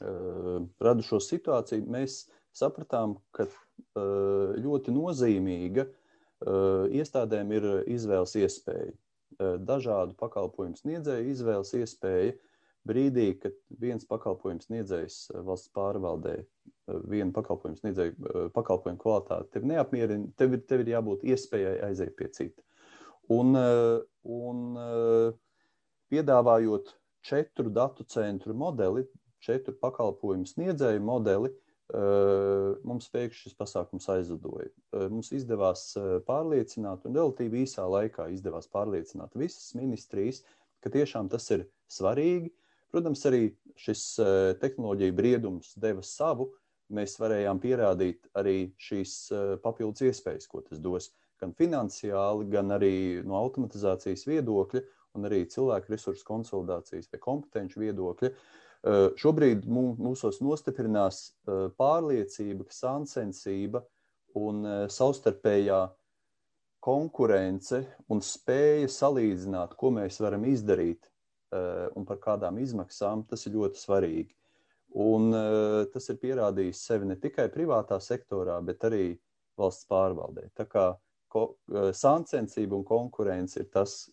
[0.00, 2.24] radušo situāciju, mēs
[2.56, 8.94] sapratām, ka uh, ļoti nozīmīga uh, iestādēm ir izvēles iespēja.
[9.36, 12.36] Dažādu pakalpojumu sniedzēju izvēles iespēja
[12.86, 19.52] brīdī, kad viens pakalpojums sniedzējs eh, valsts pārvaldē, eh, viena pakalpojuma sniedzēja eh, pakalpojumu kvalitāti,
[19.56, 22.62] tev neapmierina, tev ir, tev ir jābūt iespējai aiziet pie cita.
[23.34, 23.56] Un,
[24.30, 24.58] un
[26.14, 26.92] piedāvājot
[27.26, 29.02] četru datu centru modeli,
[29.46, 31.52] četru pakalpojumu sniedzēju modeli,
[32.86, 34.68] mums pēkšņi šis pasākums aizlidoja.
[35.06, 35.92] Mums izdevās
[36.26, 40.42] pārliecināt, un relatīvi īsā laikā izdevās pārliecināt visas ministrijas,
[40.82, 42.50] ka tiešām tas ir svarīgi,
[42.96, 46.50] Protams, arī šis eh, tehnoloģija briedums deva savu.
[46.96, 49.12] Mēs varējām pierādīt arī šīs
[49.64, 51.08] papildus iespējas, ko tas dos
[51.42, 54.84] gan finansiāli, gan arī no automatizācijas viedokļa,
[55.18, 58.30] un arī cilvēku resursu konsolidācijas vai kompetenci viedokļa.
[58.30, 58.65] Eh,
[59.18, 61.20] šobrīd mūsos nostiprinās
[61.78, 63.82] pārliecība, ka sāncensība
[64.38, 64.62] un
[64.92, 65.80] savstarpējā
[66.86, 67.82] konkurence
[68.12, 71.08] un spēja salīdzināt, ko mēs varam izdarīt
[71.96, 74.32] un par kādām izmaksām, tas ir ļoti svarīgi.
[75.02, 75.32] Un
[75.92, 79.16] tas ir pierādījis sevi ne tikai privātā sektorā, bet arī
[79.58, 80.46] valsts pārvaldē.
[80.56, 80.86] Tā kā
[81.96, 84.04] sāncensība un konkurence ir tas,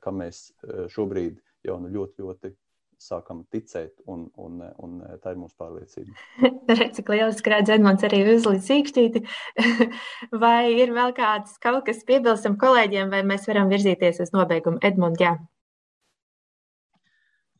[0.00, 0.48] kam mēs
[0.94, 2.56] šobrīd jau nu ļoti, ļoti
[3.02, 6.14] sākam ticēt, un, un, un tā ir mūsu pārliecība.
[6.96, 9.22] Cik lieliski redz Edmunds arī uzlīdz īkšķīti.
[10.44, 14.80] vai ir vēl kāds kaut kas piebilstam kolēģiem, vai mēs varam virzīties uz nobeigumu?
[14.86, 15.36] Edmund, jā.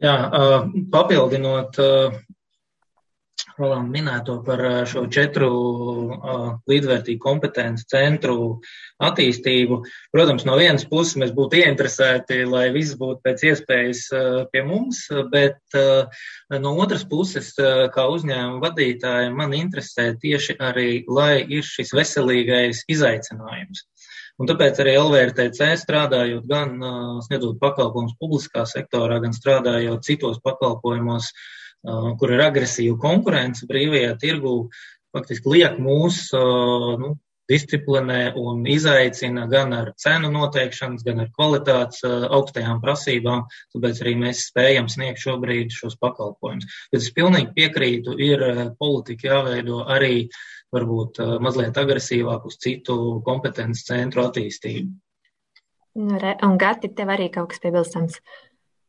[0.03, 0.17] Jā,
[0.93, 1.79] papildinot
[3.57, 5.49] Rolandu minēto par šo četru
[6.69, 8.37] līdzvērtīgu kompetenci centru
[9.01, 9.79] attīstību.
[10.13, 14.03] Protams, no vienas puses mēs būtu ieinteresēti, lai viss būtu pēc iespējas
[14.53, 15.79] pie mums, bet
[16.53, 23.87] no otras puses, kā uzņēmuma vadītājiem, man interesē tieši arī, lai ir šis veselīgais izaicinājums.
[24.37, 26.75] Un tāpēc arī LVRTC strādājot gan
[27.25, 31.31] sniedzot pakalpojumus publiskā sektorā, gan strādājot citos pakalpojumos,
[32.21, 34.57] kur ir agresīva konkurence brīvajā tirgū,
[35.17, 37.15] faktiski liek mūs nu,
[37.47, 44.49] disciplinē un izaicina gan ar cenu noteikšanas, gan ar kvalitātes augstajām prasībām, tāpēc arī mēs
[44.49, 46.67] spējam sniegt šobrīd šos pakalpojumus.
[46.91, 48.43] Bet es pilnīgi piekrītu, ir
[48.83, 50.43] politika jāveido arī uh,
[50.75, 54.95] varbūt mazliet agresīvāk uz citu kompetences centru attīstību.
[55.97, 58.19] Nu, un Gati, tev arī kaut kas piebilstams.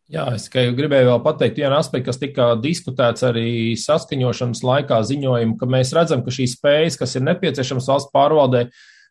[0.08, 5.68] Jā, es gribēju vēl pateikt vienu aspektu, kas tika diskutēts arī saskaņošanas laikā ziņojumu, ka
[5.68, 8.62] mēs redzam, ka šīs spējas, kas ir nepieciešamas valsts pārvaldē,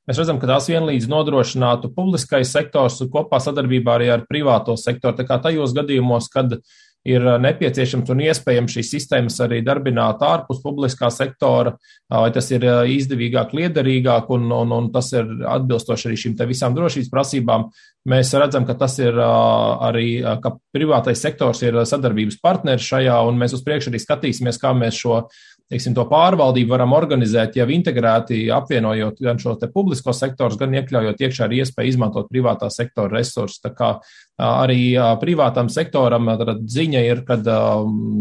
[0.09, 5.19] mēs redzam, ka tās vienlīdz nodrošinātu publiskais sektors kopā sadarbībā arī ar privāto sektoru.
[5.21, 6.65] Tā kā tajos gadījumos, kad uh,
[7.07, 12.51] ir uh, nepieciešams un iespējams šīs sistēmas arī darbināt ārpus publiskā sektora, uh, vai tas
[12.51, 17.69] ir uh, izdevīgāk, liederīgāk un, un, un tas ir atbilstoši arī šīm visām drošības prasībām.
[18.07, 23.57] Mēs redzam, ka tas ir arī, ka privātais sektors ir sadarbības partneris šajā, un mēs
[23.57, 25.25] uz priekšu arī skatīsimies, kā mēs šo
[25.73, 31.49] teiksim, to pārvaldību varam organizēt jau integrēti, apvienojot gan šo publisko sektoru, gan iekļaujot iekšā
[31.49, 33.63] arī iespēju izmantot privātā sektora resursus.
[33.65, 33.91] Tā kā
[34.39, 36.31] arī privātam sektoram
[36.77, 37.41] ziņa ir, ka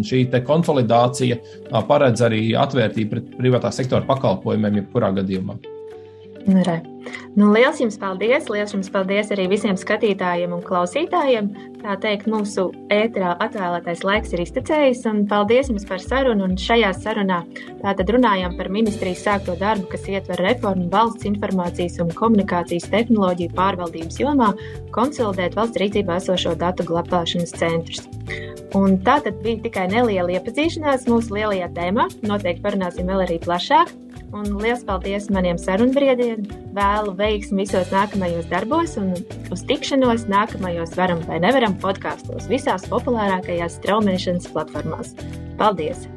[0.10, 1.40] šī konsolidācija
[1.86, 5.75] paredz arī atvērtību pret privātā sektora pakalpojumiem jebkurā gadījumā.
[6.46, 6.82] Re.
[7.34, 8.46] Nu, liels jums paldies!
[8.54, 11.48] Liels jums paldies arī visiem skatītājiem un klausītājiem.
[11.82, 16.46] Tā teikt, mūsu ēterā atvēlētais laiks ir iztecējis, paldies jums par sarunu.
[16.46, 17.42] Un šajā sarunā
[17.82, 24.22] tātad runājām par ministrijas sākto darbu, kas ietver reformu valsts informācijas un komunikācijas tehnoloģiju pārvaldības
[24.22, 24.54] jomā,
[24.96, 28.06] konsolidēt valsts rīcībā esošo datu glabāšanas centrus.
[28.78, 32.10] Un tā tad bija tikai neliela iepazīšanās mūsu lielajā tēmā.
[32.28, 33.94] Noteikti parunāsim vēl arī plašāk.
[34.34, 36.48] Un liels paldies maniem sarunbiedriem.
[36.76, 39.14] Vēlu veiksmi visos nākamajos darbos un
[39.54, 45.14] uz tikšanos nākamajos varam vai nevaram podkāstos visās populārākajās straumēšanas platformās.
[45.62, 46.08] Paldies!